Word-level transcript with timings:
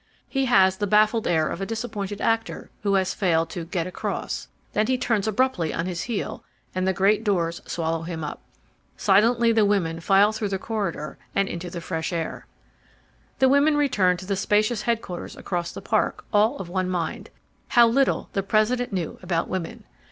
He 0.27 0.45
has 0.45 0.77
the 0.77 0.87
baffled 0.87 1.27
air 1.27 1.47
of 1.47 1.61
a 1.61 1.65
dis 1.67 1.83
appointed 1.83 2.21
actor 2.21 2.71
who 2.81 2.95
has 2.95 3.13
failed 3.13 3.51
to 3.51 3.65
"get 3.65 3.85
across." 3.85 4.47
Then 4.73 4.87
he 4.87 4.97
turns 4.97 5.27
abruptly 5.27 5.71
on 5.75 5.85
his 5.85 6.01
heel 6.05 6.43
and 6.73 6.87
the 6.87 6.91
great 6.91 7.23
doors 7.23 7.61
swallow 7.67 8.01
him 8.01 8.23
up. 8.23 8.41
Silently 8.97 9.51
the 9.51 9.63
women 9.63 9.99
file 9.99 10.31
through 10.31 10.49
the 10.49 10.57
corridor 10.57 11.19
and 11.35 11.47
into 11.47 11.69
the 11.69 11.81
fresh 11.81 12.11
air. 12.11 12.47
The 13.37 13.47
women 13.49 13.77
returned 13.77 14.17
to 14.21 14.25
the 14.25 14.35
spacious 14.35 14.81
headquarters 14.81 15.37
across 15.37 15.71
the 15.71 15.83
park 15.83 16.25
all 16.33 16.57
of 16.57 16.67
one 16.67 16.89
mind. 16.89 17.29
How 17.67 17.87
little 17.87 18.29
the 18.33 18.41
President 18.41 18.91
knew 18.91 19.19
about 19.21 19.49
women! 19.49 19.83